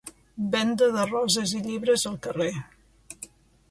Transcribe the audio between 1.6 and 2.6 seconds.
llibres al carrer.